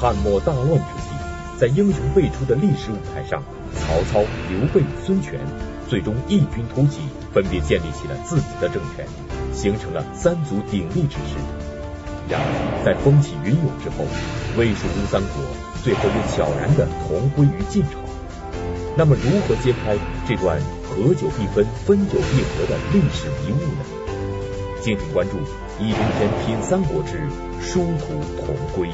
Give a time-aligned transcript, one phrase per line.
[0.00, 3.42] 汉末大乱之际，在英雄辈出的历史舞台上，
[3.74, 5.40] 曹操、刘备、孙权
[5.88, 7.00] 最终异军突起，
[7.34, 9.04] 分别建立起了自己的政权，
[9.52, 11.34] 形成了三足鼎立之势。
[12.30, 14.06] 然而，在风起云涌之后，
[14.56, 15.42] 魏蜀吴三国
[15.82, 17.98] 最后又悄然的同归于晋朝。
[18.96, 23.82] 那么，如何揭开这段合久必分、分久必合的历史迷雾呢？
[24.80, 25.38] 敬请关注
[25.80, 27.26] 《易中天品三国之
[27.60, 28.88] 殊途同归》。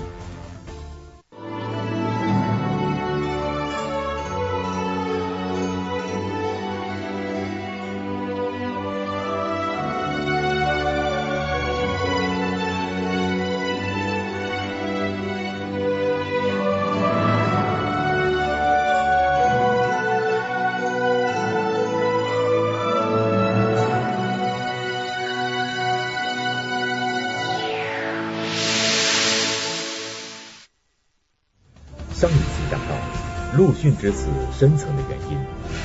[33.84, 35.36] 逊之死深层的原因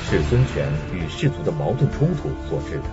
[0.08, 2.84] 是孙权与士族的矛盾冲突所致的。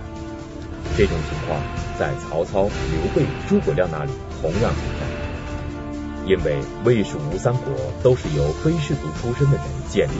[0.98, 1.58] 这种情况
[1.98, 4.10] 在曹操、刘备、诸葛亮那里
[4.42, 6.26] 同样存在。
[6.26, 10.12] 因为魏蜀吴三国都是由非士族出身的人建立，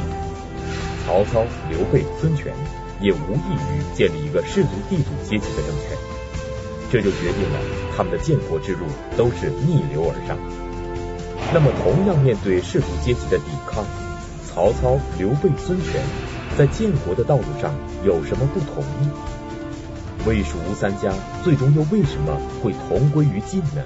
[1.05, 2.55] 曹操、刘备、孙权
[3.03, 5.99] 也无异于建立一个士族地主阶级的政权，
[6.91, 7.61] 这就决定了
[7.95, 8.87] 他们的建国之路
[9.19, 10.39] 都是逆流而上。
[11.53, 13.85] 那么，同样面对士族阶级的抵抗，
[14.59, 16.05] 曹操、刘备、孙权
[16.59, 17.73] 在建国的道路上
[18.05, 19.15] 有什么不同呢？
[20.27, 23.85] 魏蜀吴三家最终又为什么会同归于尽呢？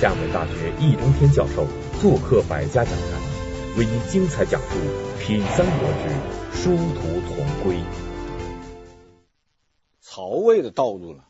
[0.00, 1.68] 厦门大学易中天教授
[2.00, 4.76] 做客百家讲坛，为您精彩讲述
[5.24, 7.76] 《品三国之殊途同归》。
[10.00, 11.22] 曹魏的道路呢，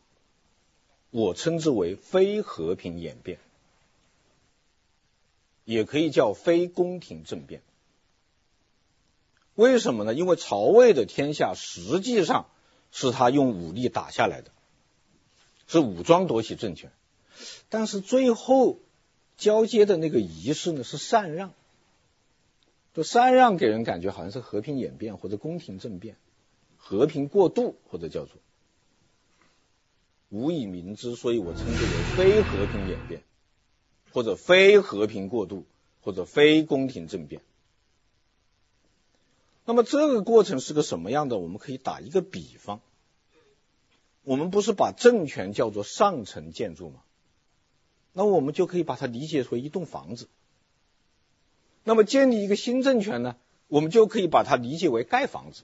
[1.11, 3.37] 我称之为非和平演变。
[5.63, 7.61] 也可以叫非宫廷政变，
[9.57, 10.13] 为什么呢？
[10.13, 12.47] 因为曹魏的天下实际上
[12.91, 14.51] 是他用武力打下来的，
[15.67, 16.91] 是武装夺取政权，
[17.69, 18.79] 但是最后
[19.35, 21.53] 交接的那个仪式呢，是禅让，
[22.93, 26.17] 就禅让给人感觉好像是和平演变或者宫廷政变，
[26.77, 28.35] 和平过渡或者叫做
[30.29, 33.23] 无以明之，所以我称之为非和平演变。
[34.13, 35.65] 或者非和平过渡，
[36.01, 37.41] 或者非宫廷政变。
[39.67, 41.37] 那么这个过程是个什么样的？
[41.37, 42.79] 我们可以打一个比方。
[44.23, 47.01] 我们不是把政权叫做上层建筑吗？
[48.13, 50.29] 那我们就可以把它理解为一栋房子。
[51.83, 53.35] 那么建立一个新政权呢？
[53.67, 55.63] 我们就可以把它理解为盖房子。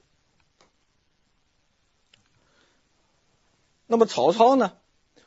[3.86, 4.76] 那么曹操呢？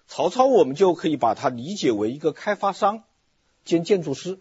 [0.07, 3.03] 曹操我们就可以把它理解为一个开发商。
[3.65, 4.37] 兼建筑师，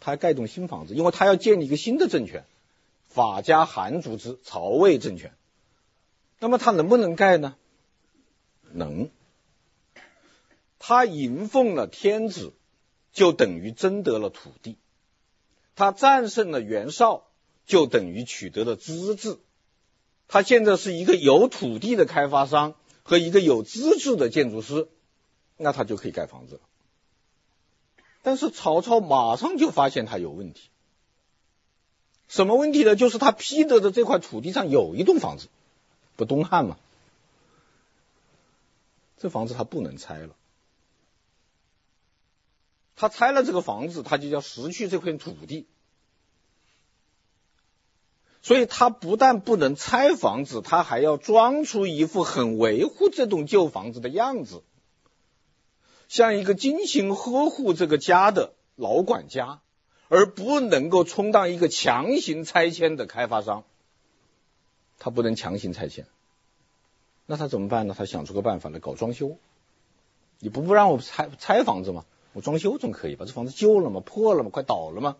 [0.00, 2.44] 他要盖栋新房子，因为他要建立一个新的政权，
[3.10, 5.36] 法家韩族之曹魏政权。
[6.38, 7.56] 那么他能不能盖呢？
[8.72, 9.10] 能。
[10.78, 12.54] 他迎奉了天子，
[13.12, 14.76] 就等于争得了土地；
[15.74, 17.26] 他战胜了袁绍，
[17.66, 19.38] 就等于取得了资质。
[20.28, 24.88] 他现在是一个有土地的开发商和一个有资质的建筑师，
[25.56, 26.60] 那他就可以盖房子了。
[28.22, 30.70] 但是曹操马上就发现他有问题，
[32.30, 32.94] 什么问题呢？
[32.94, 35.48] 就是他批得的这块土地上有一栋房子，
[36.14, 36.78] 不东汉吗？
[39.18, 40.36] 这房子他不能拆了，
[42.94, 45.66] 他拆了这个房子，他就要失去这块土地，
[48.42, 54.62] 所以他不但不能拆房子，他还要装出一副很维护这栋旧房子的样子。
[56.06, 59.60] 像一个精心呵护这个家的老管家，
[60.10, 63.62] 而不能够充当一个强行拆迁的开发商。
[64.98, 66.06] 他不能强行拆迁，
[67.26, 67.94] 那他怎么办呢？
[67.96, 69.38] 他想出个办法来搞装修。
[70.40, 72.04] 你不不让我拆拆房子吗？
[72.32, 73.24] 我装修总可以吧？
[73.24, 74.00] 这房子旧了吗？
[74.00, 74.50] 破了吗？
[74.50, 75.16] 快倒了吗？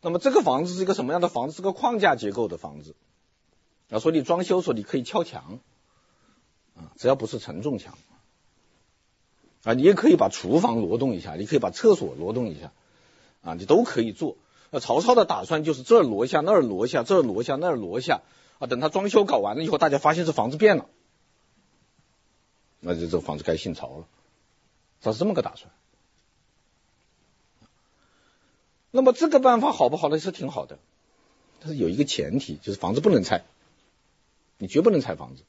[0.00, 1.56] 那么这个房子是一个什么样的房子？
[1.56, 2.94] 是个框架结构的房子。
[3.90, 5.58] 啊，说你装修时候你可以敲墙，
[6.76, 7.98] 啊，只要不是承重墙。
[9.64, 12.72] 啊，你也可以把厨房挪动一下，你可以把厕所挪动一下，
[13.42, 14.36] 啊，你都可以做。
[14.70, 18.22] 那曹操的打算就是这儿挪一下，那儿挪一下，这儿挪一下，那儿挪一下。
[18.58, 20.86] 啊，等他装修搞完了以后，大家发现这房子变了，
[22.80, 24.06] 那就这房子该姓曹了。
[25.00, 25.70] 他是这么个打算。
[28.90, 30.18] 那么这个办法好不好呢？
[30.18, 30.78] 是挺好的，
[31.60, 33.44] 但是有一个前提，就是房子不能拆，
[34.58, 35.42] 你绝不能拆房子。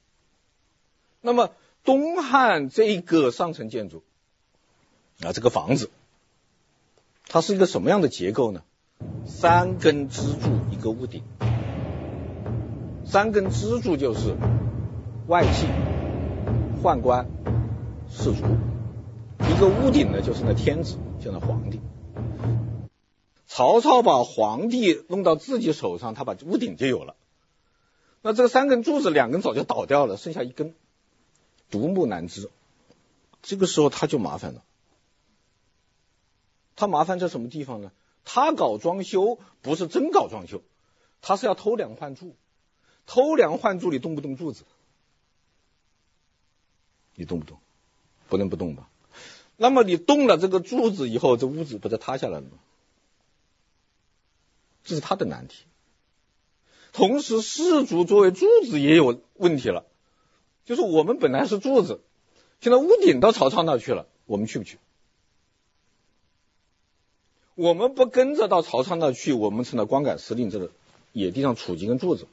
[1.21, 1.51] 那么。
[1.83, 4.03] 东汉这个上层建筑
[5.21, 5.89] 啊，这个房子，
[7.29, 8.61] 它是一个什么样的结构呢？
[9.25, 11.21] 三根支柱一个屋顶，
[13.05, 14.35] 三根支柱就是
[15.27, 15.67] 外戚、
[16.81, 17.27] 宦官、
[18.09, 18.43] 士族，
[19.39, 21.81] 一个屋顶呢就是那天子，就那皇帝。
[23.45, 27.15] 曹操把皇帝弄到自己手上，他把屋顶就有了。
[28.21, 30.73] 那这个三根柱子，两根早就倒掉了，剩下一根，
[31.69, 32.49] 独木难支。
[33.41, 34.63] 这个时候他就麻烦了。
[36.77, 37.91] 他麻烦在什么地方呢？
[38.23, 40.61] 他搞装修不是真搞装修，
[41.21, 42.35] 他是要偷梁换柱。
[43.05, 44.63] 偷梁换柱，你动不动柱子？
[47.15, 47.57] 你动不动？
[48.29, 48.89] 不能不动吧？
[49.55, 52.57] 那么你动了这个柱子以后，这屋子不就塌下来了吗？
[54.83, 55.63] 这是他的难题。
[56.93, 59.85] 同时，士族作为柱子也有问题了，
[60.65, 62.01] 就是我们本来是柱子，
[62.59, 64.77] 现在屋顶到曹操那去了，我们去不去？
[67.57, 70.69] 我们不跟着到曹操那去，我们成了光杆司令这个
[71.11, 72.27] 野地上杵几根柱子。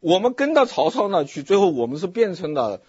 [0.00, 2.82] 我们跟到曹操那去，最后我们是变成了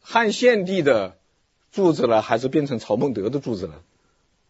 [0.00, 1.18] 汉献帝的
[1.72, 3.82] 柱子了，还是变成曹孟德的柱子了？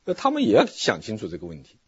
[0.04, 1.78] 那他们也要想清楚这个问题。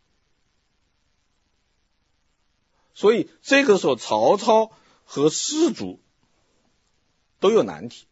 [2.95, 4.73] 所以这个时候，曹操
[5.05, 6.01] 和士族
[7.39, 8.07] 都有难题。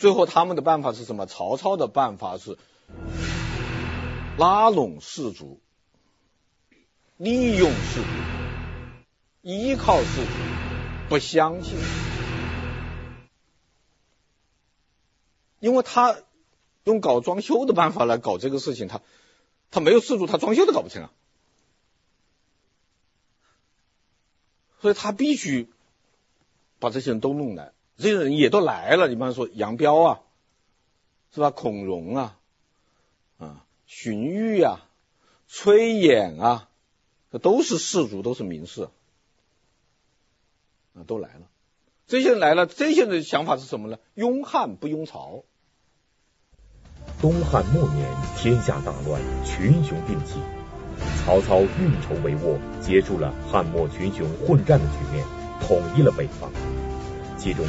[0.00, 1.26] 最后他们的办法是什么？
[1.26, 2.56] 曹操的办法是
[4.38, 5.60] 拉拢士族，
[7.18, 8.08] 利用士族，
[9.42, 10.30] 依靠士族，
[11.10, 11.76] 不相信，
[15.58, 16.16] 因为他
[16.84, 19.02] 用搞装修的办法来搞这个事情，他
[19.70, 21.12] 他没有士族，他装修都搞不成啊。
[24.80, 25.68] 所以他必须
[26.78, 29.08] 把这些人都弄来，这些人也都来了。
[29.08, 30.20] 你比方说杨彪啊，
[31.34, 31.50] 是吧？
[31.50, 32.38] 孔融啊，
[33.38, 34.88] 啊，荀彧啊，
[35.46, 36.68] 崔琰啊，
[37.30, 38.88] 这都是士族，都是名士
[40.94, 41.42] 啊，都来了。
[42.06, 43.98] 这些人来了，这些人的想法是什么呢？
[44.14, 45.44] 拥汉不拥曹。
[47.20, 48.08] 东汉末年，
[48.38, 50.40] 天下大乱，群雄并起。
[51.24, 55.24] 曹操运筹帷幄，结束了汉末群雄混战的局面，
[55.60, 56.50] 统一了北方。
[57.40, 57.64] 其中，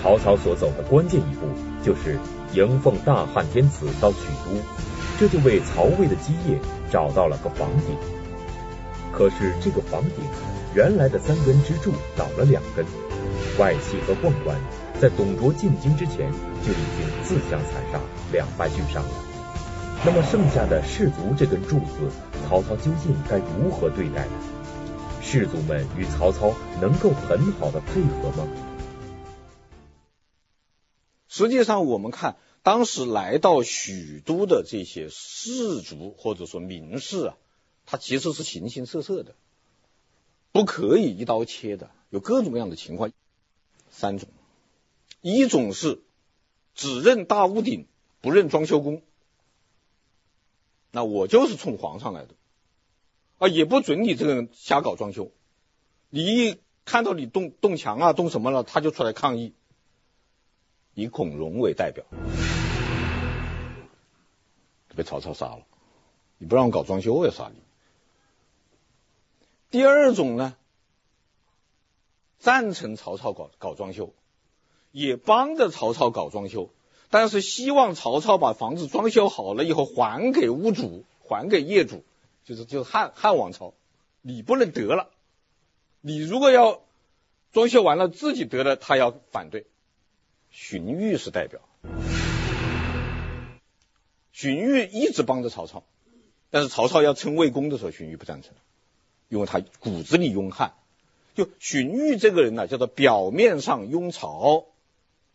[0.00, 1.46] 曹操所走的关键一步，
[1.82, 2.16] 就是
[2.52, 4.62] 迎奉大汉天子到许都，
[5.18, 6.56] 这就为曹魏的基业
[6.88, 7.96] 找到了个房顶。
[9.10, 10.24] 可是，这个房顶
[10.72, 12.86] 原来的三根支柱倒了两根，
[13.58, 14.56] 外戚和宦官
[15.00, 16.30] 在董卓进京之前
[16.62, 17.98] 就已经自相残杀，
[18.30, 19.10] 两败俱伤了。
[20.04, 22.08] 那么剩下的士族这根柱子，
[22.48, 24.32] 曹操究竟该如何对待呢？
[25.20, 28.48] 士族们与曹操能够很好的配合吗？
[31.28, 37.36] 实际上，我们看当时来到许都的这些士族或者说名士啊，
[37.84, 39.34] 他其实是形形色色的，
[40.52, 43.12] 不可以一刀切的，有各种各样的情况。
[43.90, 44.28] 三种，
[45.20, 46.00] 一种是
[46.74, 47.86] 只认大屋顶，
[48.20, 49.02] 不认装修工。
[50.90, 52.34] 那我就是冲皇上来的，
[53.38, 55.30] 啊，也不准你这个人瞎搞装修。
[56.10, 59.52] 你一看到你动动墙啊，动什么了，他就出来抗议。
[60.98, 62.04] 以孔融为代表，
[64.96, 65.62] 被曹操杀了。
[66.38, 67.62] 你不让我搞装修，我也杀你。
[69.70, 70.56] 第二种呢，
[72.40, 74.12] 赞成曹操搞搞装修，
[74.90, 76.68] 也帮着曹操搞装修。
[77.10, 82.02] 但是希望曹操把房子装修好了以后还给屋主，还给业主，
[82.44, 83.72] 就是就是汉汉王朝，
[84.20, 85.10] 你不能得了，
[86.00, 86.80] 你如果要
[87.52, 89.64] 装修完了自己得了，他要反对。
[90.50, 91.60] 荀彧是代表，
[94.32, 95.84] 荀彧一直帮着曹操，
[96.50, 98.52] 但是曹操要称魏公的时候，荀彧不赞成，
[99.28, 100.74] 因为他骨子里拥汉。
[101.34, 104.66] 就荀彧这个人呢，叫做表面上拥曹，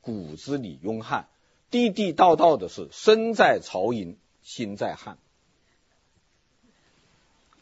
[0.02, 1.30] 骨子里拥汉。
[1.70, 5.18] 地地道道的是身在曹营心在汉，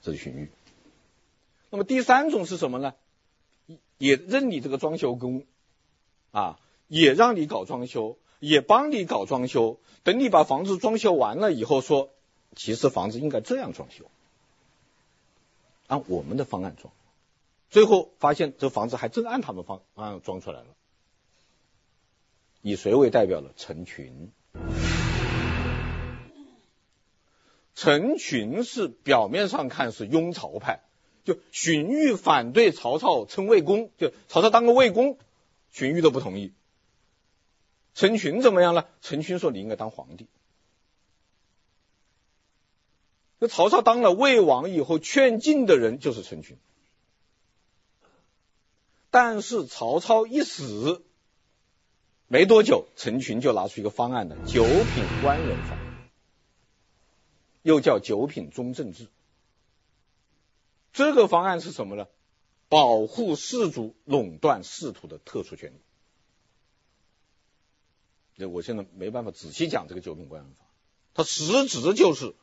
[0.01, 0.47] 这是荀彧。
[1.69, 2.93] 那么第三种是什么呢？
[3.97, 5.45] 也认你这个装修工
[6.31, 6.59] 啊，
[6.91, 9.79] 也让你搞装修，也帮你搞装修。
[10.03, 12.09] 等你把房子装修完了以后说，
[12.53, 14.11] 其实房子应该这样装修，
[15.87, 16.93] 按我们的方案装。
[17.69, 20.65] 最后发现这房子还真按他们方案装出来了。
[22.61, 23.53] 以谁为代表了？
[23.55, 24.33] 陈群。
[27.73, 30.81] 陈群是表面上看是拥曹派，
[31.23, 35.17] 就荀彧反对曹操称魏公，就曹操当个魏公，
[35.71, 36.51] 荀彧都不同意。
[37.93, 38.89] 陈群怎么样了？
[39.01, 40.27] 陈群说你应该当皇帝。
[43.39, 46.57] 那曹操当了魏王以后，劝进的人就是陈群。
[49.09, 51.03] 但是曹操一死，
[52.27, 55.77] 没多久，陈群就拿出一个方案了：九品官人法，
[57.61, 59.07] 又叫九品中正制。
[60.93, 62.07] 这个方案是什么呢？
[62.69, 65.81] 保护士族垄断仕途的特殊权利。
[68.47, 70.65] 我现在没办法仔细讲这个九品官人法，
[71.13, 72.35] 它实质就是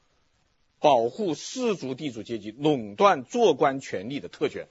[0.79, 4.69] 保护士族地主阶级垄断做官权利的特权。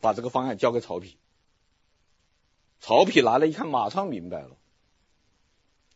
[0.00, 1.14] 把这个方案交给曹丕，
[2.80, 4.56] 曹丕拿来一看，马上明白了，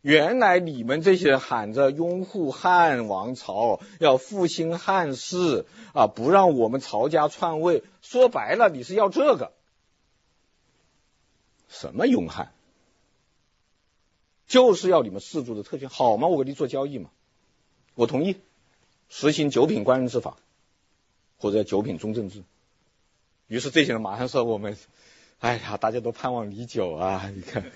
[0.00, 9.50] 原来你们这些人喊着拥护汉王朝，要复兴汉室啊，不让我们曹家篡位，说白了，你是要这个，
[11.68, 12.54] 什么拥汉，
[14.46, 16.28] 就是要你们士族的特权，好吗？
[16.28, 17.10] 我跟你做交易嘛，
[17.94, 18.36] 我同意
[19.08, 20.36] 实行九品官人制法，
[21.38, 22.42] 或者九品中正制。
[23.48, 24.76] 于是这些人马上说：“我们，
[25.38, 27.30] 哎呀，大家都盼望已久啊！
[27.34, 27.70] 你看，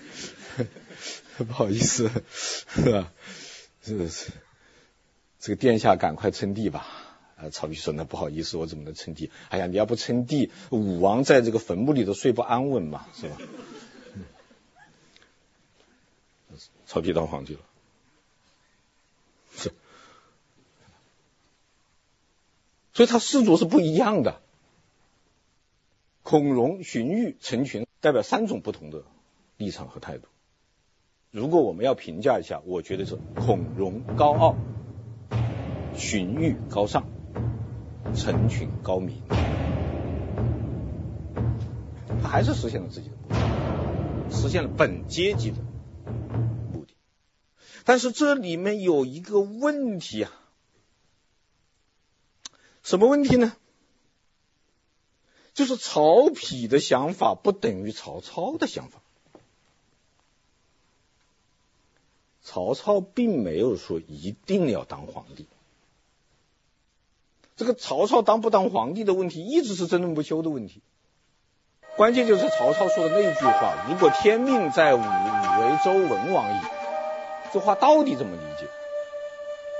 [1.47, 3.11] 不好意思， 是吧？
[3.81, 4.31] 是是，
[5.39, 6.85] 这个殿下赶快称帝吧。”
[7.37, 9.31] 啊，曹丕说：“那不好意思，我怎么能称帝？
[9.49, 13.37] 哎呀，你要不称帝，武王在这个坟墓里头睡不安稳嘛，是吧？”
[16.91, 17.61] 曹丕当皇帝了，
[22.91, 24.41] 所以他氏族是不一样的。
[26.21, 29.03] 孔融、荀彧、陈群代表三种不同的
[29.55, 30.27] 立场和态度。
[31.31, 34.57] 如果我们要评价一下，我觉得是孔融高傲，
[35.95, 37.05] 荀彧高尚，
[38.13, 39.21] 陈群高明。
[42.21, 43.15] 他还是实现了自己的，
[44.29, 45.57] 实现了本阶级的。
[47.83, 50.31] 但是这里面有一个问题啊，
[52.83, 53.55] 什么问题呢？
[55.53, 59.01] 就是曹丕的想法不等于曹操的想法。
[62.41, 65.45] 曹操并没有说一定要当皇帝。
[67.55, 70.81] 这个曹操当不当皇帝的问题一直是争论不休的问题。
[71.97, 76.65] 关键就是曹操说的那句话：“如果天命在吾，吾为周文王矣。”
[77.53, 78.67] 这话到底怎么理解？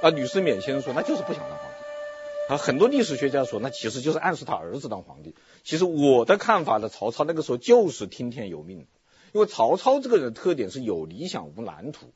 [0.02, 2.54] 啊，吕思勉先生说，那就是不想当皇帝。
[2.54, 5.36] 啊，很多历史学家说，那其实就是暗示他儿子当皇帝。
[5.64, 8.88] 其实我的看法呢，曹操那个时候就是听天由命，
[9.32, 12.08] 因为曹操这个人的特点是有理想无蓝图，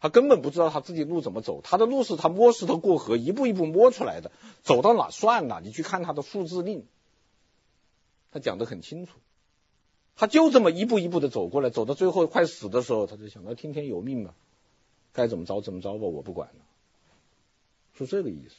[0.00, 4.30] 他根本不知道他自己路怎么走，他的路是他摸石头过河，一步一步摸出来的，
[4.62, 6.86] 走到哪算哪，你去看他的数字令，
[8.30, 9.18] 他讲得很清楚，
[10.16, 14.34] 他就这么一步一步的走过来，走到最后快死的时候，他就想到听天由命吧，
[15.12, 16.64] 该怎么着怎么着吧，我不管了，
[17.98, 18.54] 是这个意思。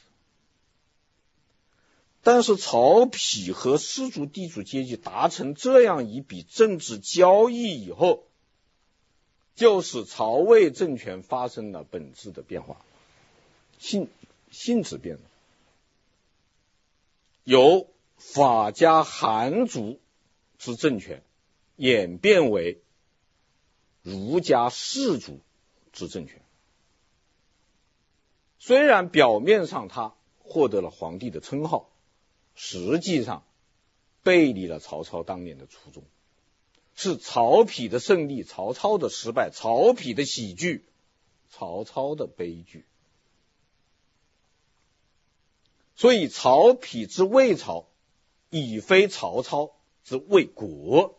[2.22, 8.24] 但是曹丕和士族地主阶级达成这样一笔政治交易以后，
[9.54, 12.84] 就使曹魏政权发生了本质的变化，
[13.78, 14.08] 性
[14.50, 15.22] 性质变了，
[17.44, 19.98] 由法家韩族
[20.56, 21.22] 之政权
[21.76, 22.80] 演变为
[24.02, 25.40] 儒家士族
[25.92, 26.42] 之政权。
[28.58, 31.90] 虽然表面上他获得了皇帝的称号。
[32.56, 33.42] 实际上
[34.22, 36.04] 背离了曹操当年的初衷，
[36.94, 40.84] 是曹丕的胜利，曹操的失败，曹丕的喜剧，
[41.50, 42.84] 曹操的悲剧。
[45.96, 47.88] 所以曹丕之魏朝，
[48.50, 49.72] 已非曹操
[50.04, 51.18] 之魏国。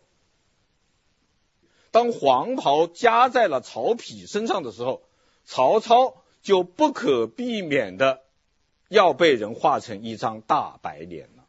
[1.96, 5.02] 当黄袍加在了曹丕身上的时候，
[5.46, 8.22] 曹操就不可避免的。
[8.90, 11.46] 要被人画成一张大白脸了，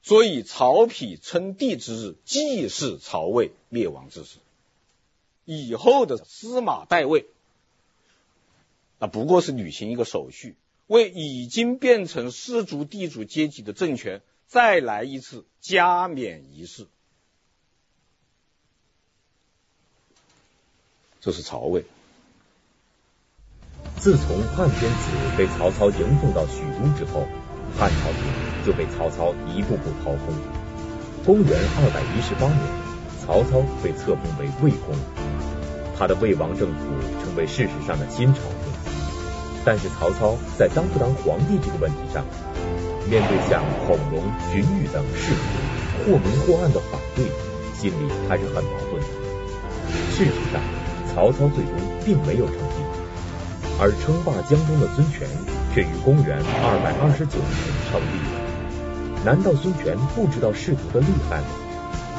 [0.00, 4.38] 所以曹丕称帝之日，既是曹魏灭亡之时。
[5.44, 7.26] 以后的司马代魏，
[9.00, 16.86] 那，不过是履行一个手续，为已经变成士族地主阶级的政权再来一次加冕仪式。
[21.24, 21.86] 这是曹魏。
[23.96, 27.26] 自从汉天子被曹操迎奉到许都之后，
[27.78, 30.34] 汉朝廷就被曹操一步步掏空。
[31.24, 32.60] 公元二百一十八年，
[33.24, 34.94] 曹操被册封为魏公，
[35.96, 36.84] 他的魏王政府
[37.24, 38.92] 成为事实上的新朝廷。
[39.64, 42.22] 但是曹操在当不当皇帝这个问题上，
[43.08, 44.20] 面对像孔融、
[44.52, 47.24] 荀彧等士族，或明或暗的反对，
[47.72, 49.08] 心里还是很矛盾的。
[50.12, 50.60] 事实上，
[51.14, 52.82] 曹操最终并没有称帝，
[53.80, 55.28] 而称霸江东的孙权
[55.72, 57.50] 却于公元二百二十九年
[57.88, 59.24] 称帝。
[59.24, 61.46] 难道孙权不知道士族的厉害吗？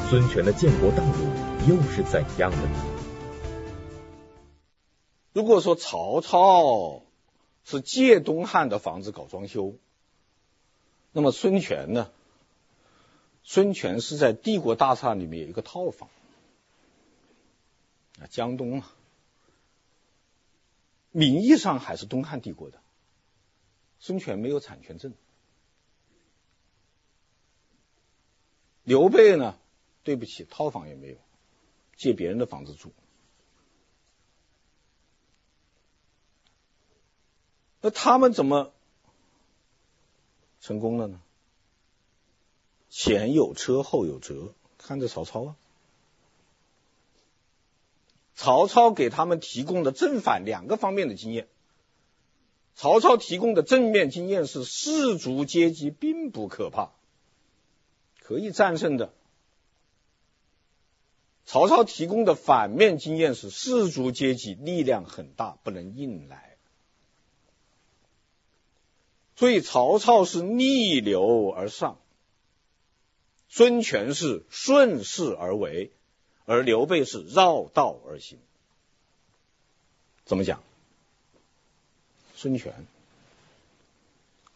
[0.09, 1.27] 孙权的建国道路
[1.67, 2.85] 又是怎样的呢？
[5.33, 7.01] 如果说曹操
[7.65, 9.73] 是借东汉的房子搞装修，
[11.11, 12.07] 那么孙权呢？
[13.43, 16.07] 孙权是在帝国大厦里面有一个套房
[18.19, 18.91] 啊，江东啊，
[21.11, 22.81] 名义上还是东汉帝国的，
[23.99, 25.13] 孙权没有产权证。
[28.83, 29.57] 刘备呢？
[30.03, 31.17] 对不起，套房也没有，
[31.95, 32.93] 借别人的房子住。
[37.81, 38.71] 那他们怎么
[40.61, 41.21] 成功了呢？
[42.89, 45.57] 前有车，后有辙，看着曹操啊。
[48.35, 51.47] 曹操给他们提供的正反两个方面的经验。
[52.75, 56.91] 曹操提供的正面经验是士族阶级并不可怕，
[58.19, 59.13] 可以战胜的。
[61.45, 66.57] 曹操提供的反面经验是士族阶级力量很大，不能硬来。
[69.37, 71.99] 所以曹操是逆流而上，
[73.47, 75.91] 孙权是顺势而为，
[76.45, 78.39] 而刘备是绕道而行。
[80.25, 80.63] 怎么讲？
[82.35, 82.85] 孙权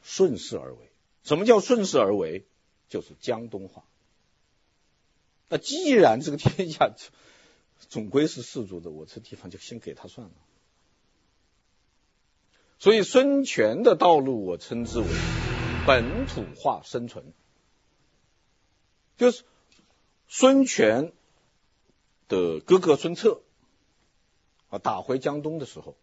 [0.03, 0.77] 顺势而为。
[1.23, 2.45] 什么叫顺势而为？
[2.89, 3.83] 就是江东话。
[5.47, 6.91] 那既然这个天下
[7.87, 10.33] 总归是士族的，我这地方就先给他算了。
[12.79, 15.05] 所以孙权的道路，我称之为
[15.85, 17.33] 本土化生存，
[19.17, 19.43] 就是
[20.27, 21.13] 孙权
[22.29, 23.41] 的哥哥孙策
[24.69, 25.97] 啊打回江东的时候，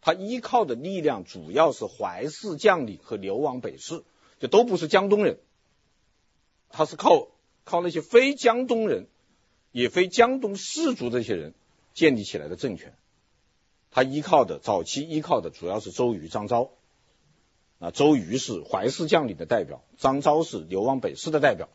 [0.00, 4.04] 他依靠的力量主要是淮泗将领和流亡北士，
[4.38, 5.40] 就都不是江东人，
[6.68, 7.26] 他是靠。
[7.62, 9.06] 靠那些非江东人，
[9.70, 11.54] 也非江东士族这些人
[11.92, 12.96] 建立起来的政权，
[13.92, 16.70] 他依靠的早期依靠的主要是周瑜、张昭。
[17.78, 21.68] 啊，周瑜是淮泗将领的代表，张昭是流亡北士的代表。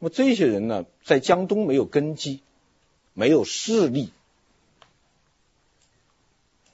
[0.00, 2.40] 那么这些人呢，在江东没有根基，
[3.14, 4.10] 没有势力，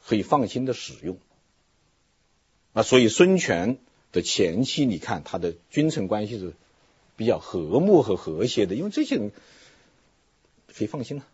[0.07, 1.19] 可以放心的使用。
[2.73, 3.77] 啊，所以孙权。
[4.13, 6.55] 的前期，你看他的君臣关系是
[7.17, 9.31] 比较和睦和和谐的，因为这些人
[10.75, 11.27] 可以放心了。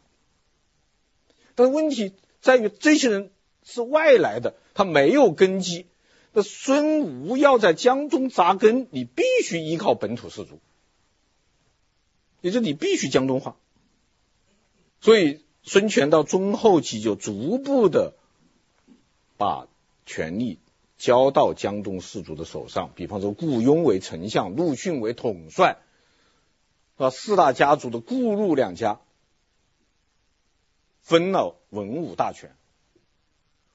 [1.55, 3.31] 但是问题在于，这些人
[3.63, 5.87] 是外来的，他没有根基。
[6.33, 10.59] 那孙吴要在江东扎根，你必须依靠本土士族，
[12.43, 13.57] 也就是你必须江东化。
[15.01, 18.13] 所以孙权到中后期就逐步的
[19.39, 19.67] 把
[20.05, 20.59] 权力。
[20.99, 25.79] 交到江东士族的手上，比方说顾雍为丞相，陆逊为统帅，
[26.97, 29.01] 啊，四大家族的顾陆两家
[31.01, 32.55] 分了文武大权，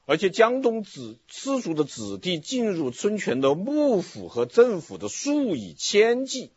[0.06, 6.54] 而且江东子士族的子弟进入孙权的幕府和政府的数以千计，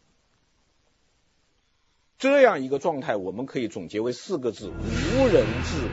[2.20, 5.88] 这样一个状态，我们可以总结为四个字：无人治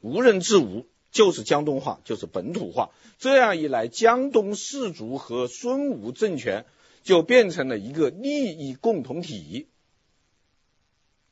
[0.00, 0.86] 无，无人治无。
[1.10, 2.90] 就是江东化，就是本土化。
[3.18, 6.66] 这样一来，江东士族和孙吴政权
[7.02, 9.66] 就变成了一个利益共同体，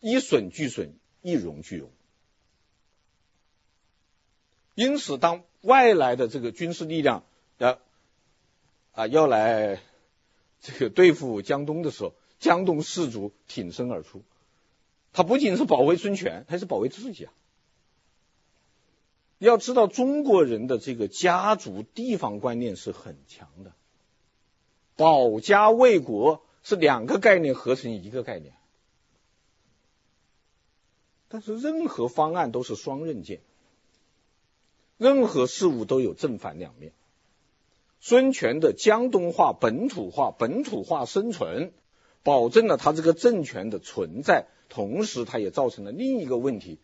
[0.00, 1.90] 一损俱损，一荣俱荣。
[4.74, 7.24] 因此，当外来的这个军事力量
[7.58, 7.78] 要
[8.92, 9.80] 啊要来
[10.64, 14.22] 这个对付江东的时候，江东士族挺身而出，
[15.12, 17.32] 他不仅是保卫孙权，还是保卫自己啊。
[19.36, 23.74] 要知道，中国人的这个家族地方观念是很强的，
[24.96, 28.54] 保家卫国是两个概念合成一个概念。
[31.28, 33.42] 但是任何方案都是双刃剑，
[34.96, 36.94] 任何事物都有正反两面。
[38.06, 41.72] 孙权的江东化、本土化、本土化生存，
[42.22, 46.78] 保证了他这个政权的存在，同时他也造成了另一个问题。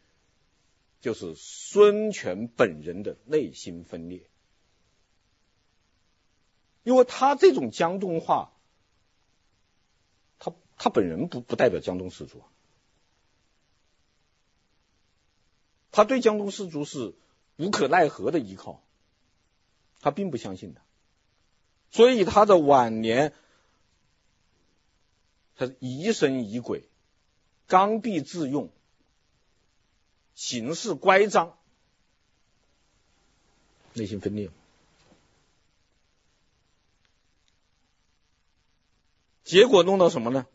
[1.02, 4.30] 就是孙权本人的内心分裂，
[6.84, 8.52] 因为他这种江东化，
[10.38, 12.42] 他他本人不不代表江东士族，
[15.90, 17.14] 他对江东士族是
[17.58, 18.82] 无可奈何的依靠，
[20.00, 20.80] 他并不相信的。
[21.90, 23.34] 所以他的晚年，
[25.56, 26.88] 他疑神疑鬼，
[27.66, 28.70] 刚愎自用，
[30.34, 31.58] 行事乖张，
[33.94, 34.50] 内心分裂。
[39.42, 40.46] 结果弄到什么呢？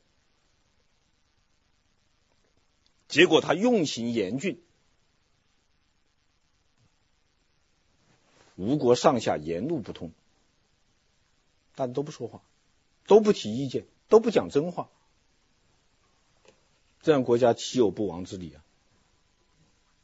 [3.09, 4.63] 结果他用刑严峻，
[8.55, 10.11] 吴国上下言路不通，
[11.75, 12.41] 大家都不说话，
[13.05, 14.89] 都不提意见，都不讲真话，
[17.01, 18.63] 这样国家岂有不亡之理啊？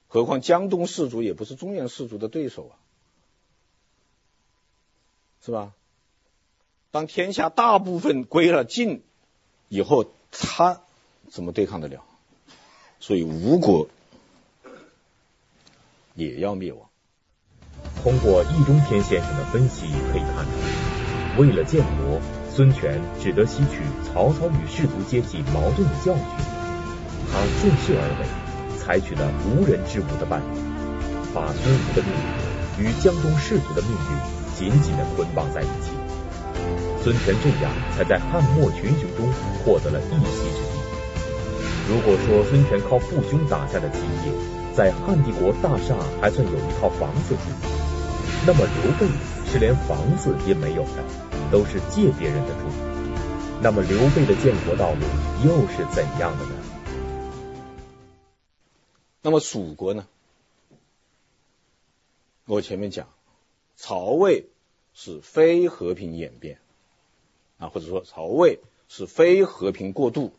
[0.07, 2.75] 何况江东士族也不是中原士族的对手啊，
[5.43, 5.73] 是吧？
[6.91, 9.01] 当天下大部分归了晋
[9.69, 10.81] 以后，他
[11.29, 12.03] 怎么对抗得了？
[12.99, 13.87] 所以吴国
[16.15, 16.89] 也要灭亡。
[18.03, 20.51] 通过易中天先生的分析可以看出，
[21.37, 22.19] 为了建国，
[22.53, 26.23] 孙权只得吸取曹操与士族阶级矛盾的教训，
[27.31, 28.27] 他顺势而为，
[28.77, 30.47] 采取了无人之吴的办法，
[31.33, 34.11] 把孙吴的命运与江东士族的命运
[34.57, 35.95] 紧紧的捆绑在一起。
[37.01, 39.25] 孙权这样才在汉末群雄中
[39.63, 40.75] 获得了一席之地。
[41.89, 44.31] 如果说孙权靠父兄打下的基业，
[44.75, 47.41] 在汉帝国大厦还算有一套房子住，
[48.45, 49.07] 那么刘备
[49.51, 51.03] 是连房子也没有的，
[51.51, 52.69] 都是借别人的住。
[53.61, 55.01] 那么刘备的建国道路
[55.43, 56.55] 又是怎样的呢？
[59.21, 60.07] 那么蜀国呢？
[62.45, 63.09] 我前面讲，
[63.75, 64.47] 曹魏
[64.93, 66.59] 是非和平演变。
[67.59, 70.33] 啊，或者说曹魏是非和平过渡，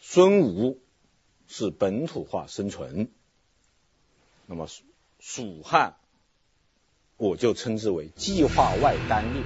[0.00, 0.78] 孙吴
[1.48, 3.10] 是本土化生存，
[4.46, 4.68] 那么
[5.18, 5.96] 蜀汉
[7.16, 9.42] 我就称之为计划外单列，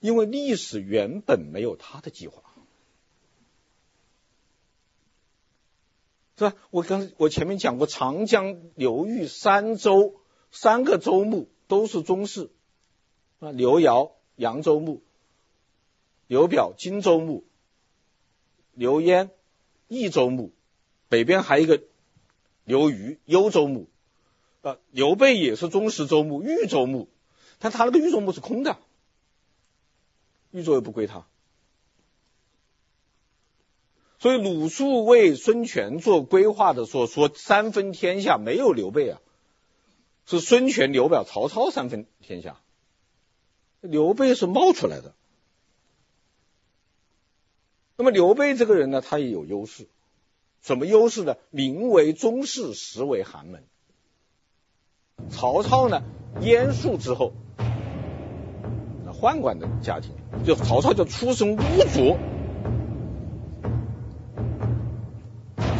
[0.00, 2.42] 因为历史原本没有他的计划，
[6.36, 6.54] 是吧？
[6.70, 11.48] 我刚我前面讲过，长江流域三州三个州牧。
[11.66, 12.50] 都是宗室
[13.40, 15.00] 啊，刘繇扬州牧，
[16.26, 17.42] 刘表荆州牧，
[18.74, 19.30] 刘焉
[19.88, 20.52] 益州牧，
[21.08, 21.82] 北边还有一个
[22.64, 23.88] 刘虞幽州牧
[24.62, 24.78] 啊。
[24.90, 27.08] 刘备也是中十州牧豫州牧，
[27.58, 28.78] 但他那个豫州牧是空的，
[30.50, 31.26] 豫州也不归他。
[34.18, 39.20] 所以鲁肃为孙权做规划的时候说三分天下没有刘备啊。
[40.26, 42.58] 是孙权、刘表、曹操三分天下，
[43.82, 45.14] 刘备是冒出来的。
[47.98, 49.86] 那么刘备这个人呢，他也有优势，
[50.64, 51.36] 什么优势呢？
[51.50, 53.64] 名为宗室，实为寒门。
[55.28, 56.02] 曹操呢，
[56.40, 57.34] 燕肃之后，
[59.20, 60.12] 宦官的家庭，
[60.46, 61.60] 就曹操就出身污
[61.92, 62.16] 浊。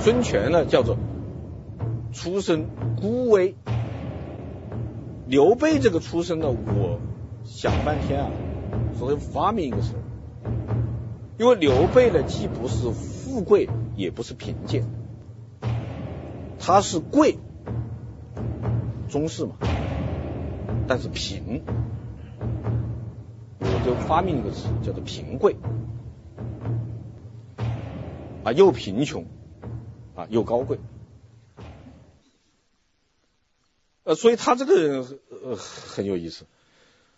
[0.02, 0.98] 孙权呢，叫做
[2.12, 2.66] 出身
[3.00, 3.54] 孤微。
[5.26, 7.00] 刘备这个出身呢，我
[7.42, 8.30] 想半天啊，
[8.98, 9.94] 所以发明一个词，
[11.38, 14.84] 因为刘备呢，既不是富贵，也不是贫贱，
[16.58, 17.38] 他是贵，
[19.08, 19.56] 宗室嘛，
[20.88, 21.62] 但是贫，
[23.60, 25.56] 我就发明一个词叫做贫贵，
[28.42, 29.26] 啊，又贫穷，
[30.14, 30.78] 啊，又高贵。
[34.02, 36.44] 呃，所以他这个人呃很有意思，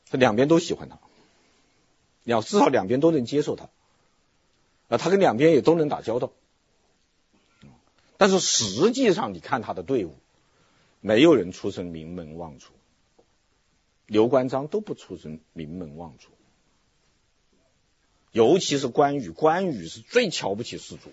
[0.09, 0.99] 他两边都喜欢他，
[2.23, 3.71] 两至少两边都能接受他，
[4.89, 6.31] 啊，他跟两边也都能打交道，
[8.19, 10.17] 但是实际上你看他的队伍，
[11.01, 12.69] 没有人出身名门望族，
[14.07, 16.29] 刘关张都不出身名门望族，
[18.33, 21.13] 尤其是关羽，关羽是最瞧不起士族，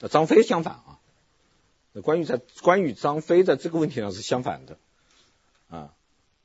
[0.00, 1.00] 那张飞相反啊。
[1.92, 4.78] 那关羽在关羽张飞在这个问题上是相反的，
[5.68, 5.94] 啊，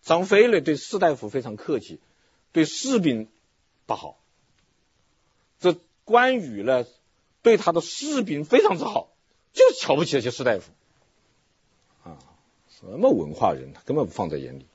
[0.02, 2.00] 张飞呢对士大夫非常客气，
[2.52, 3.30] 对士兵
[3.86, 4.20] 不好。
[5.60, 6.86] 这关羽呢
[7.42, 9.13] 对他的士兵非常之好，
[9.54, 10.72] 就瞧不起那些士大夫，
[12.04, 12.20] 啊，
[12.70, 14.66] 什么文化人他根本不放在眼里。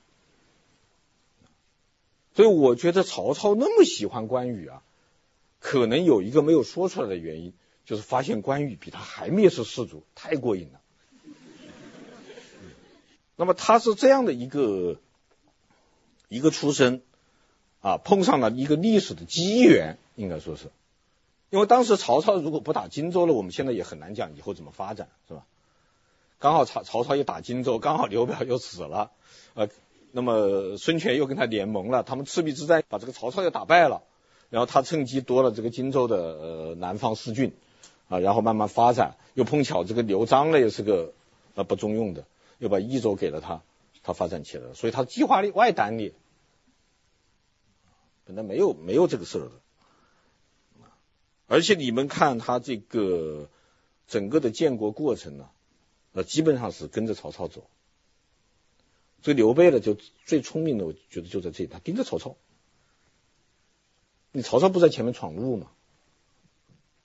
[2.34, 4.82] 所以我觉得曹操那么喜欢关羽啊，
[5.60, 7.52] 可能有一个没有说出来的原因。
[7.84, 10.80] 就是发现关羽比他还蔑视士族，太过瘾了。
[13.34, 15.00] 那么他是这样的一个
[16.28, 17.00] 一个出身
[17.80, 20.70] 啊，碰上了一个历史的机缘，应该说是，
[21.50, 25.46] 因为当时曹操如果不打荆州了，我们现在也很难讲以后怎么发展，是吧？
[26.38, 29.10] 刚好曹曹操又打荆州，刚好刘表又死了，
[29.54, 29.68] 呃，
[30.12, 34.02] 那么孙权又跟他联盟了，他们赤壁之战把这个曹操又打败了，
[34.50, 37.56] 然后他趁机夺了这个荆州的呃南方四郡，
[38.08, 41.12] 啊，然后慢慢发展，又碰巧这个刘璋呢也是个
[41.54, 42.24] 呃不中用的，
[42.58, 43.62] 又把益州给了他，
[44.04, 46.12] 他发展起来了，所以他计划里外单列，
[48.26, 49.52] 本来没有没有这个事儿的，
[51.48, 53.50] 而且你们看他这个
[54.06, 55.50] 整个的建国过程呢。
[56.12, 57.68] 那基本上是跟着曹操走，
[59.22, 62.36] 这个刘备呢，就最聪明的，我觉得就在这里，他盯着曹操。
[64.32, 65.70] 你曹操不在前面闯路嘛？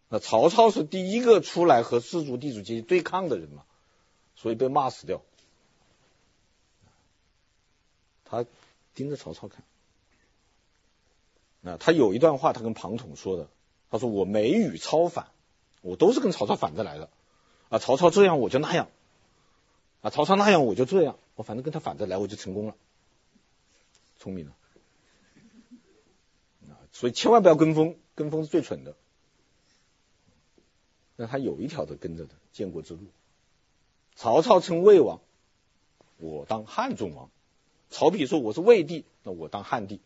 [0.08, 3.66] 那曹操是第一个出来和氏族地主阶级对抗的人嘛，
[4.36, 5.22] 所以被骂死掉。
[8.24, 8.46] 他
[8.96, 9.64] 盯着曹操看。
[11.60, 13.50] 那他有一段话，他跟庞统说的，
[13.94, 15.28] 他说：“我每与操反，
[15.84, 17.12] 我都是跟曹操反着来的。
[17.70, 18.90] 啊，曹操这样，我就那样。”
[20.02, 22.76] 啊，曹操那样我就这样，我反正跟他反着来，我就成功了，
[24.18, 24.54] 聪明了。
[26.70, 28.96] 啊，所以千万不要跟风，跟风是最蠢的。
[31.16, 33.02] 那他有一条的跟着的建国之路。
[34.16, 35.20] 曹操称魏王，
[36.18, 37.30] 我当汉中王。
[37.92, 40.02] 曹丕说我是魏帝，那我当汉帝。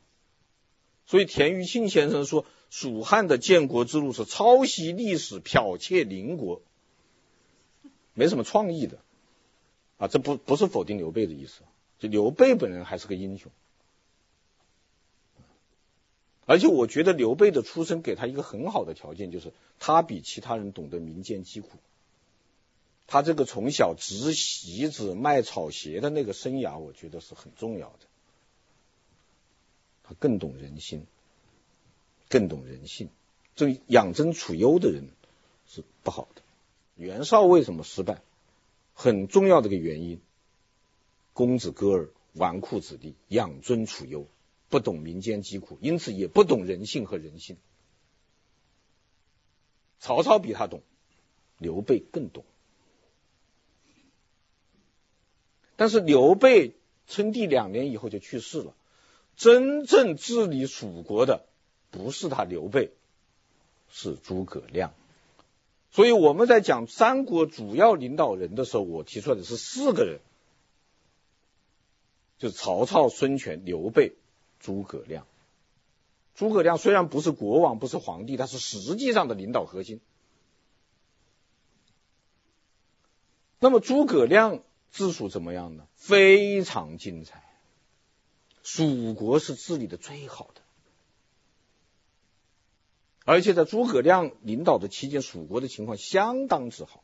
[1.08, 6.62] 所以田余庆先生说，蜀汉的建国之路是抄袭历史，剽窃邻国，
[8.14, 9.00] 没什么创意的。
[9.98, 11.62] 啊，这不不是否定刘备的意思，
[11.98, 13.52] 就刘备本人还是个英雄，
[16.46, 21.70] 而且我觉得刘备的出身给他一个很好的条件，就是他比其他人懂得民间疾苦。
[23.08, 28.07] 他这个从小执席子、卖草鞋的那个生涯，我觉得是很重要的。
[30.08, 31.06] 他更懂人心，
[32.30, 33.10] 更懂人性。
[33.56, 35.10] 这养尊处优的人
[35.68, 36.42] 是不好的。
[36.96, 38.22] 袁绍为什么失败？
[38.94, 40.22] 很重要的一个原因，
[41.34, 44.28] 公子哥儿纨绔子弟，养尊处优，
[44.70, 47.58] 不懂民间疾苦，因此也不懂人性和人性。
[50.00, 50.82] 曹操比他懂，
[51.58, 52.46] 刘备更懂。
[55.76, 56.74] 但是刘备
[57.08, 58.74] 称帝两年以后就去世了，
[59.38, 61.46] 真正治理蜀国的
[61.92, 62.92] 不是他刘备，
[63.90, 64.94] 是诸葛亮。
[65.92, 70.20] 所以我们在讲三国主要领导人的时候，我提出来的是四个人，
[72.40, 74.16] 就是曹操、孙权、刘备、
[74.60, 75.26] 诸葛亮。
[76.36, 80.02] 诸葛亮虽然不是国王，不是皇帝，他是实际上的领导核心。
[83.60, 85.88] 那么诸葛亮治蜀怎么样呢？
[85.96, 87.44] 非常精彩，
[88.70, 90.62] 蜀国是治理的最好的。
[93.24, 97.02] 而且在诸葛亮领导的期间，蜀国的情况相当之好。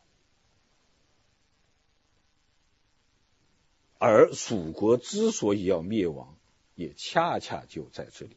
[3.97, 6.35] 而蜀国之所以要灭亡，
[6.75, 8.35] 也恰恰就在这里。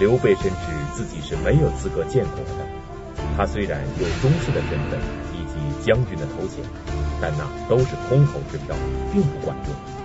[0.00, 2.66] 刘备深知自己是没有资格建国的。
[3.36, 5.00] 他虽然有宗室的身份
[5.34, 6.64] 以及将军的头衔，
[7.20, 8.74] 但那都是空头支票，
[9.12, 10.01] 并不管用。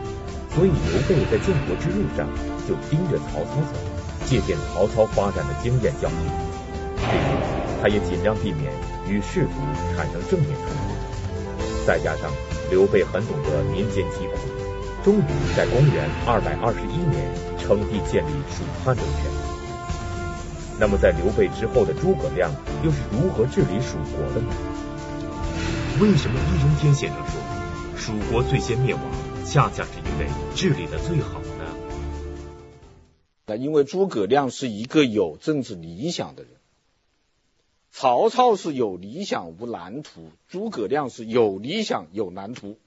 [0.58, 2.28] 所以刘备在建国之路上
[2.68, 3.78] 就盯着曹操走。
[4.26, 6.18] 借鉴曹操发展的经验教训，
[6.98, 7.28] 这时
[7.80, 8.74] 他也尽量避免
[9.08, 9.54] 与士族
[9.96, 11.86] 产生正面冲突。
[11.86, 12.30] 再加上
[12.70, 14.38] 刘备很懂得民间疾苦，
[15.02, 15.24] 终于
[15.56, 19.32] 在公元二百二十一年称帝建立蜀汉政权。
[20.78, 22.52] 那么在刘备之后的诸葛亮
[22.84, 24.52] 又是如何治理蜀国的呢？
[26.02, 27.40] 为什么易中天先生说
[27.96, 29.04] 蜀国最先灭亡，
[29.46, 31.76] 恰恰是为治理的最好呢？
[33.46, 36.52] 那因为诸葛亮是一个有政治理想的人，
[37.92, 42.78] 曹操是有理想无蓝图，诸葛亮是有理想有蓝图，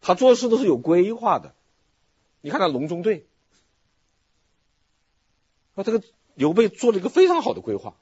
[0.00, 1.54] 他做事都是有规划的。
[2.40, 3.26] 你看他隆中对，
[5.74, 6.02] 啊，这个
[6.34, 7.96] 刘备做了一个非常好的规划。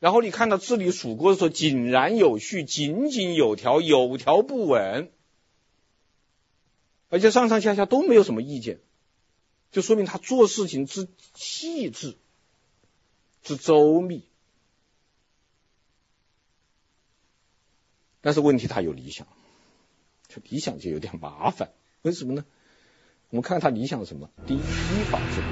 [0.00, 5.10] 然后你看到治理蜀国的时候井然有序，井井有条，有条不紊，
[7.08, 8.80] 而且上上下下都没有什么意见。
[9.70, 12.16] 就说明他做事情之细致、
[13.42, 14.24] 之周密，
[18.22, 19.26] 但是问题他有理想，
[20.26, 21.72] 这理想就有点麻烦。
[22.00, 22.46] 为什么呢？
[23.28, 24.30] 我们看他理想是什么？
[24.46, 25.50] 第一，依法治国。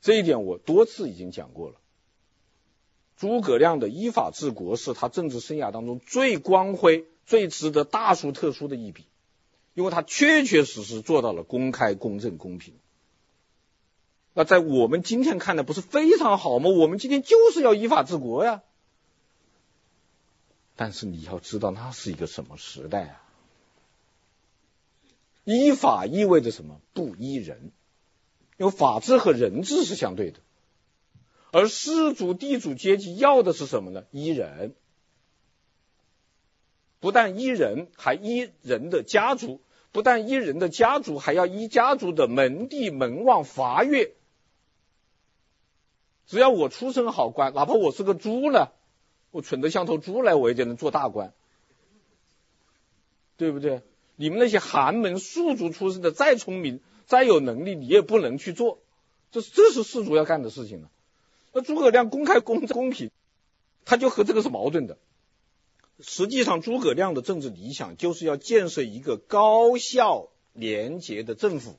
[0.00, 1.80] 这一点我多次已经讲过了。
[3.16, 9.06] 诸葛亮的依法治国是他政治生涯当中最光辉、最值得大书特书的一笔。
[9.74, 12.74] 因为他确确实实做到了公开、公正、公平。
[14.32, 16.70] 那在我们今天看来不是非常好吗？
[16.70, 18.62] 我们今天就是要依法治国呀。
[20.76, 23.20] 但是你要知道那是一个什么时代啊？
[25.44, 26.80] 依法意味着什么？
[26.94, 27.70] 不依人，
[28.56, 30.40] 因为法治和人治是相对的。
[31.52, 34.04] 而氏族地主阶级要的是什么呢？
[34.10, 34.74] 依人，
[37.04, 39.60] 不但依人，还依人的家族；
[39.92, 44.14] 不但依人的家族，还要依家族的门第、门望、阀乐。
[46.26, 48.68] 只要我出身好官，哪怕我是个猪呢，
[49.32, 51.34] 我蠢得像头猪来，我也就能做大官，
[53.36, 53.82] 对不对？
[54.16, 58.78] 你们那些寒门庶族出身的，再聪明、再有能力，你也不能去做。
[59.30, 60.90] 这这是氏族要干的事情了。
[61.52, 63.10] 那诸葛亮公开公公平，
[63.84, 64.96] 他就和这个是矛盾的。
[66.00, 71.78] 实际上，诸葛亮的政治理想就是要建设一个高效廉洁的政府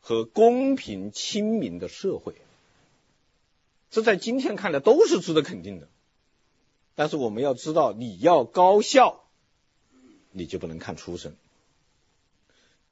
[0.00, 2.34] 和公平亲民的社会。
[3.90, 5.88] 这在今天看来都是值得肯定的。
[6.94, 9.24] 但是我们要知道，你要高效。
[10.30, 11.34] 你就不能看出身，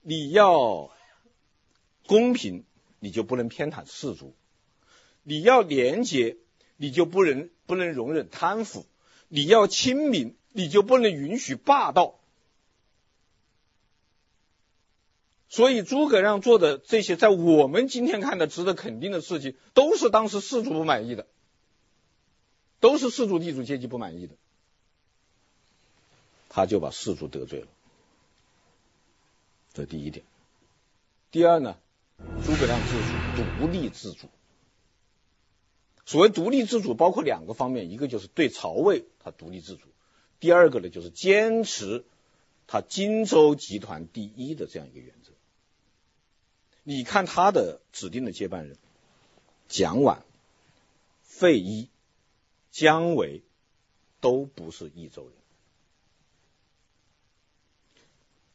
[0.01, 0.91] 你要
[2.07, 2.65] 公平，
[2.99, 4.33] 你就不能偏袒士族；
[5.23, 6.39] 你要廉洁，
[6.77, 8.87] 你就不能不能容忍贪腐；
[9.29, 12.19] 你要亲民，你就不能允许霸道。
[15.49, 21.27] 所以诸葛亮做的这些，在我们今天看的值得肯定的事情，都是当时氏族不满意的，
[22.81, 24.35] 都是氏族地主阶级不满意的。
[26.49, 27.69] 他就把氏族得罪了，
[29.73, 30.25] 这第一点。
[31.31, 31.77] 第二呢，
[32.45, 32.95] 诸葛亮自
[33.43, 34.29] 主，独立自主。
[36.07, 39.89] 所谓独立自主，包括两个方面，一个就是对曹魏他独立自主，
[40.41, 42.05] 第二个呢就是坚持
[42.69, 45.33] 他荆州集团第一的这样一个原则。
[46.85, 48.79] 你看他的指定的接班人，
[49.67, 50.19] 蒋琬、
[51.23, 51.89] 费祎、
[52.71, 53.43] 姜维
[54.21, 55.33] 都不是益州人。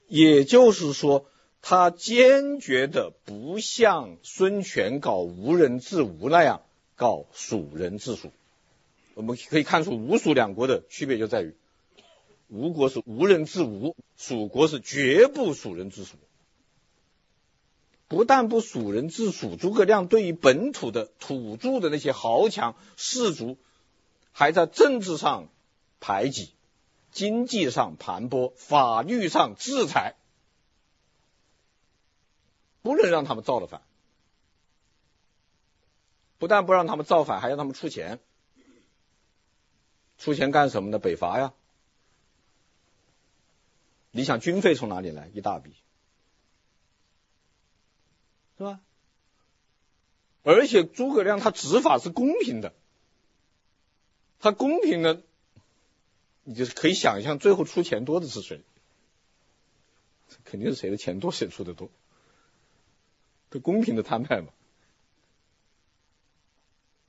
[0.08, 1.26] 也就是说，
[1.62, 6.62] 他坚决的不像孙权搞无人治吴那样
[7.02, 8.32] 告蜀人治蜀。
[9.16, 11.56] 我们可以看出吴蜀两国的区别就在于，
[12.48, 16.18] 吴国是无人治吴，蜀国是绝不蜀人治蜀。
[18.08, 23.58] 不但不蜀人治蜀，诸葛亮对于本土的土著的那些豪强士族，
[24.32, 25.50] 还在政治上
[26.00, 26.52] 排挤。
[27.12, 30.16] 经济上盘剥，法律上制裁，
[32.84, 33.82] 不能让他们造了反。
[36.42, 38.20] 不但不让他们造反，还要他们出钱。
[40.18, 40.98] 出钱干什么呢？
[40.98, 41.54] 北伐呀！
[44.10, 45.30] 你想军费从哪里来？
[45.36, 45.76] 一大笔，
[48.58, 48.80] 是吧？
[50.42, 52.74] 而且诸葛亮他执法是公平的，
[54.40, 55.22] 他公平的。
[56.44, 58.64] 你就是可以想象，最后出钱多的是谁？
[60.44, 61.92] 肯定是谁的钱多谁出的多，
[63.52, 64.48] 这公平的摊派嘛。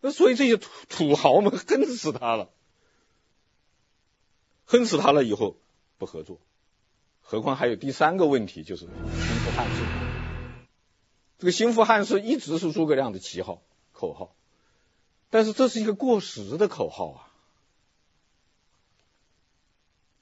[0.05, 2.51] 那所以这些土土豪们 恨死他了，
[4.65, 5.57] 恨死他了以后
[5.97, 6.41] 不合作，
[7.21, 9.83] 何况还有第三个问题，就是兴复汉室。
[11.39, 13.63] 这个兴复汉室一直是诸葛亮的旗号
[13.93, 14.35] 口号，
[15.31, 17.29] 但是这是一个过时的口号啊。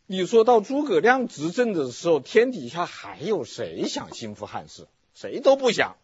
[0.06, 4.88] 你说到诸葛亮执政的时候，天底下还有谁想兴复汉室？
[5.14, 5.96] 谁都不想。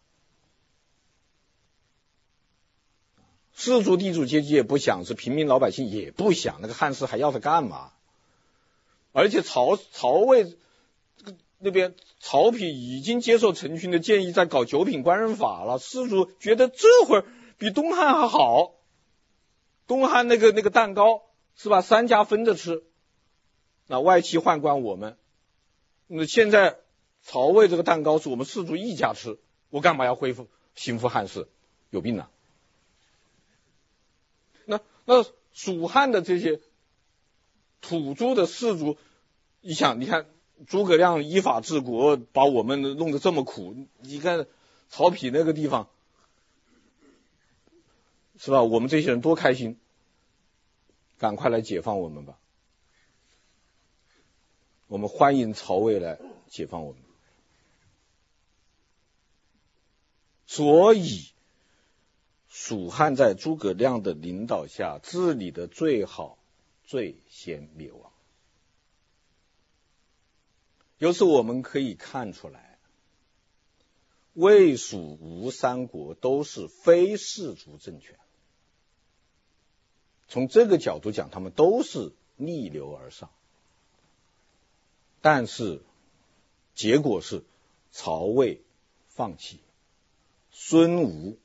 [3.59, 6.59] 士族地主阶级也不想，是平民老百姓也不想。
[6.61, 7.91] 那个汉室还要它干嘛？
[9.13, 10.55] 而且曹曹魏
[11.57, 15.79] 那边曹丕已经接受陈群的建议，在搞九品官人法了。
[15.79, 17.25] 士族觉得这会儿
[17.57, 18.73] 比东汉还好。
[19.87, 21.23] 东汉那个那个蛋糕
[21.55, 21.81] 是吧？
[21.81, 22.83] 三家分着吃。
[23.87, 25.17] 那外戚宦官我们，
[26.05, 26.77] 那现在
[27.23, 29.39] 曹魏这个蛋糕是我们士族一家吃，
[29.71, 31.47] 我干嘛要恢复兴复汉室？
[31.89, 32.29] 有病啊！
[35.07, 36.59] 那蜀汉的这些
[37.79, 38.97] 土著的士族，
[39.61, 40.27] 你想，你看
[40.67, 44.47] 诸葛亮依法治国，把我们弄得这么苦，你看
[44.89, 45.87] 曹丕那个地方，
[48.37, 48.63] 是吧？
[48.63, 49.79] 我们这些人多开心，
[51.17, 52.37] 赶快来解放我们吧！
[54.87, 57.01] 我们欢迎曹魏来解放我们，
[60.45, 61.29] 所以
[62.59, 66.39] 蜀汉在诸葛亮的领导下治理的最好，
[66.83, 68.11] 最先灭亡。
[70.97, 72.79] 由此我们可以看出来，
[74.33, 78.17] 魏、蜀、吴三国都是非氏族政权。
[80.27, 83.29] 从这个角度讲，他们都是逆流而上。
[85.21, 85.79] 但是
[86.73, 87.43] 结果是
[87.91, 88.61] 曹魏
[89.09, 89.59] 放弃，
[90.49, 91.37] 孙吴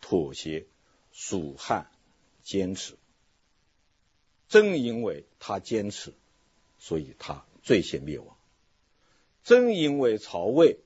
[0.00, 0.66] 妥协，
[1.12, 1.90] 蜀汉
[2.42, 2.96] 坚持。
[4.48, 6.12] 正因为他坚持，
[6.78, 8.36] 所以他最先灭亡；
[9.44, 10.78] 正因为曹魏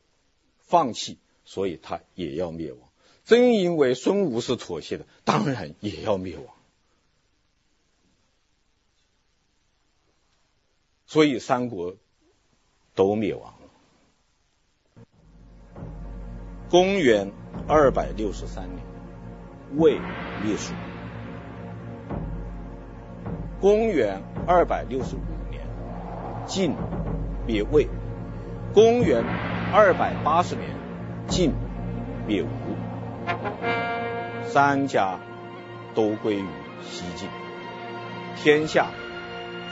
[0.60, 2.88] 放弃，所以他也要灭亡；
[3.24, 6.54] 正因为孙吴是妥协的，当然也要灭亡。
[11.06, 11.96] 所以三国
[12.94, 13.70] 都灭亡了。
[16.68, 17.32] 公元
[17.68, 18.84] 二百六十三年，
[19.76, 19.98] 魏
[20.42, 20.72] 灭蜀。
[23.60, 25.62] 公元二百六十五年，
[26.46, 26.74] 晋
[27.46, 27.88] 灭魏；
[28.74, 29.24] 公元
[29.72, 30.68] 二百八十年，
[31.26, 31.52] 晋
[32.26, 32.46] 灭吴。
[34.42, 35.18] 三家
[35.94, 36.46] 都归于
[36.82, 37.28] 西晋，
[38.36, 38.88] 天下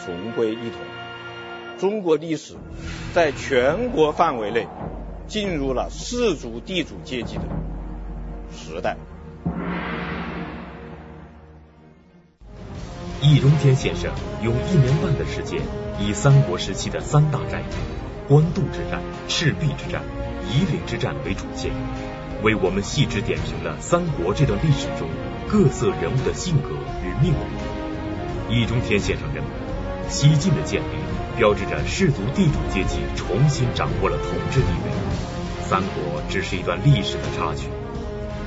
[0.04, 0.80] 重归一统。
[1.78, 2.54] 中国历史
[3.12, 4.66] 在全国范围内
[5.26, 7.42] 进入了氏族地主阶级的
[8.52, 8.96] 时代。
[13.24, 14.10] 易中天先生
[14.42, 15.60] 用一年半的时间，
[16.00, 17.64] 以三国时期的三大战役——
[18.26, 20.02] 官渡之战、赤壁之战、
[20.50, 21.70] 夷陵之战为主线，
[22.42, 25.08] 为我们细致点评了三国这段历史中
[25.46, 26.70] 各色人物的性格
[27.04, 28.56] 与命运。
[28.58, 29.50] 易中天先生认为，
[30.08, 30.96] 西晋的建立
[31.38, 34.90] 标志着士族地主阶级重新掌握了统治地位，
[35.62, 37.68] 三国只是一段历史的插曲。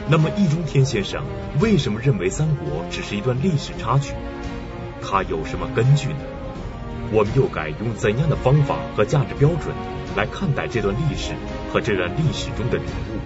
[0.10, 1.24] 那么，易中天先生
[1.62, 4.14] 为什么认为三国只是一段历史插曲？
[5.08, 6.20] 他有什么根据呢？
[7.12, 9.76] 我们又该用怎样的方法和价值标准
[10.18, 11.34] 来看待这段历史
[11.72, 13.22] 和这段历史中的人物？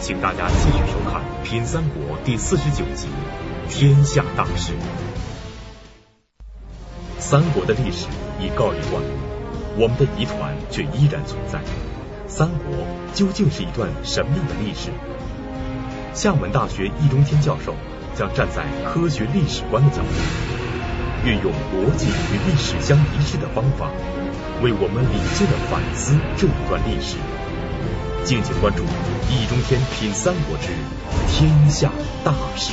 [0.00, 3.08] 请大家继续收看《品三国》第四十九集
[3.70, 4.72] 《天下大事》。
[7.18, 8.06] 三国的历史
[8.40, 9.02] 已告一段落，
[9.76, 11.60] 我们的疑团却依然存在。
[12.26, 14.90] 三国究竟是一段什么样的历史？
[16.14, 17.74] 厦门大学易中天教授
[18.14, 20.53] 将站在科学历史观的角度。
[21.24, 23.90] 运用逻辑与历史相一致的方法，
[24.62, 27.16] 为我们理性的反思这一段历史。
[28.24, 28.82] 敬请关注
[29.30, 30.68] 《易中天品三国之
[31.28, 31.90] 天下
[32.24, 32.72] 大事》。